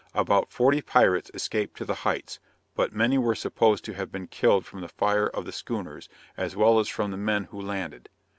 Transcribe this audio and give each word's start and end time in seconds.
About 0.15 0.51
forty 0.51 0.81
pirates 0.81 1.29
escaped 1.35 1.77
to 1.77 1.85
the 1.85 1.93
heights, 1.93 2.39
but 2.73 2.91
many 2.91 3.19
were 3.19 3.35
supposed 3.35 3.85
to 3.85 3.93
have 3.93 4.11
been 4.11 4.25
killed 4.25 4.65
from 4.65 4.81
the 4.81 4.87
fire 4.89 5.27
of 5.27 5.45
the 5.45 5.51
schooners, 5.51 6.09
as 6.35 6.55
well 6.55 6.79
as 6.79 6.89
from 6.89 7.11
the 7.11 7.17
men 7.17 7.43
who 7.51 7.61
landed. 7.61 8.09